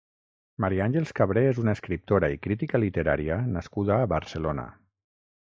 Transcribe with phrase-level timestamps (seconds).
[0.63, 4.69] Maria Àngels Cabré és una escriptora i crítica literària nascuda a Barcelona.